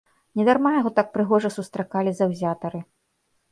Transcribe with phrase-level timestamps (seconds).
[0.39, 2.79] Не дарма яго так прыгожа сустракалі заўзятары.